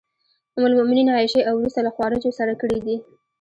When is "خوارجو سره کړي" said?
1.95-2.79